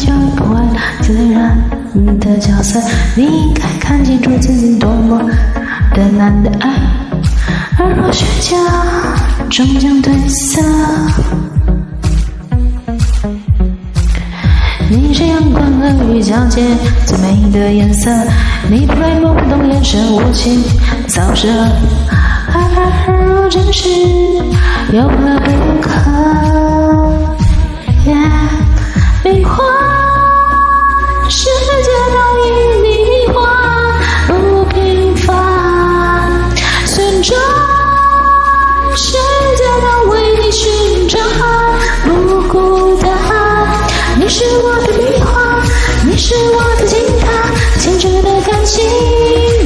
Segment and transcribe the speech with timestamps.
[0.00, 0.66] 就不爱
[1.02, 1.54] 自然
[2.18, 2.80] 的角色，
[3.14, 5.20] 你应该看清楚自己多么
[5.94, 6.70] 的难得爱，
[7.78, 8.56] 而若虚假，
[9.50, 10.62] 终将褪色。
[14.88, 16.62] 你是阳光和雨交界
[17.04, 18.10] 最美的颜色，
[18.70, 20.62] 你不会懵懂眼神无情
[21.08, 21.46] 扫射，
[22.54, 23.86] 爱若真实，
[24.94, 25.69] 有何不可？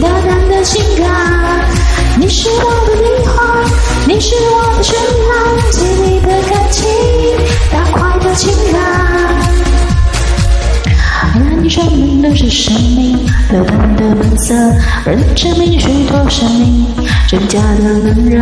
[0.00, 1.04] 大胆的情感。
[2.18, 3.36] 你是我的迷幻，
[4.06, 4.94] 你是我的绚
[5.28, 5.32] 烂，
[5.72, 6.82] 细腻的感情，
[7.72, 8.80] 大块的情感。
[11.36, 13.18] 而你专门的是生命
[13.50, 14.54] 流淌的本色，
[15.04, 16.86] 而你证明许多生命
[17.28, 18.40] 真假的冷热。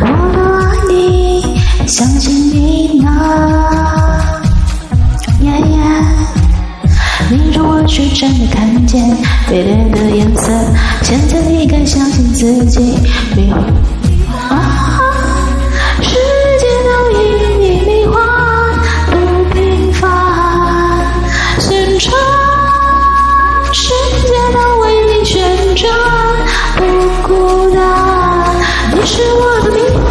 [0.00, 4.35] 我多爱你，相信你呢。
[7.88, 9.02] 是真的看见
[9.48, 10.50] 卑劣的颜色，
[11.02, 12.80] 现在你该相信自己。
[13.34, 13.62] 迷幻
[14.50, 15.00] 啊，
[16.02, 16.10] 世
[16.60, 17.16] 界都因
[17.60, 18.14] 你迷幻，
[19.10, 19.14] 不
[19.54, 20.02] 平凡，
[21.60, 22.12] 旋转，
[23.72, 23.88] 世
[24.22, 25.40] 界都为你旋
[25.76, 25.88] 转，
[26.76, 26.82] 不
[27.28, 27.80] 孤单。
[28.92, 30.10] 你是我的迷幻，